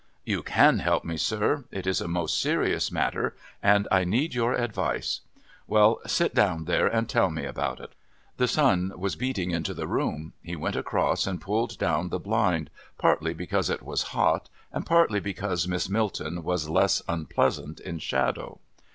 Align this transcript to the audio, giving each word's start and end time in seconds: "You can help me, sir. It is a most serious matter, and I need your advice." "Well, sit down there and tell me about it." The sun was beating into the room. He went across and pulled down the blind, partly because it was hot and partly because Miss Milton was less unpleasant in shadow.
"You 0.25 0.41
can 0.41 0.79
help 0.79 1.05
me, 1.05 1.15
sir. 1.15 1.65
It 1.69 1.85
is 1.85 2.01
a 2.01 2.07
most 2.07 2.41
serious 2.41 2.91
matter, 2.91 3.35
and 3.61 3.87
I 3.91 4.03
need 4.03 4.33
your 4.33 4.53
advice." 4.53 5.21
"Well, 5.67 5.99
sit 6.07 6.33
down 6.33 6.65
there 6.65 6.87
and 6.87 7.07
tell 7.07 7.29
me 7.29 7.45
about 7.45 7.79
it." 7.79 7.93
The 8.37 8.47
sun 8.47 8.93
was 8.97 9.15
beating 9.15 9.51
into 9.51 9.75
the 9.75 9.85
room. 9.85 10.33
He 10.41 10.55
went 10.55 10.75
across 10.75 11.27
and 11.27 11.39
pulled 11.39 11.77
down 11.77 12.09
the 12.09 12.17
blind, 12.19 12.71
partly 12.97 13.35
because 13.35 13.69
it 13.69 13.83
was 13.83 14.01
hot 14.17 14.49
and 14.73 14.87
partly 14.87 15.19
because 15.19 15.67
Miss 15.67 15.87
Milton 15.87 16.41
was 16.41 16.67
less 16.67 17.03
unpleasant 17.07 17.79
in 17.79 17.99
shadow. 17.99 18.59